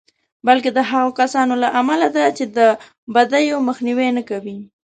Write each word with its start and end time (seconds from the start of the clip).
بلکې 0.47 0.69
د 0.73 0.79
هغو 0.89 1.11
کسانو 1.19 1.53
له 1.63 1.69
امله 1.79 2.07
ده 2.15 2.25
چې 2.37 2.45
د 2.57 2.59
بدیو 3.13 3.65
مخنیوی 3.67 4.09
نه 4.17 4.23
کوي. 4.29 4.57